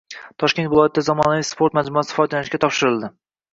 Toshkent 0.43 0.69
viloyatida 0.71 1.03
zamonaviy 1.09 1.45
sport 1.51 1.79
majmuasi 1.81 2.19
foydalanishga 2.19 2.63
topshirildi 2.67 3.15